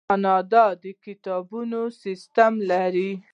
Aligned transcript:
کاناډا 0.09 0.65
د 0.83 0.85
کتابتونونو 1.03 1.79
سیستم 2.03 2.53
لري. 2.71 3.11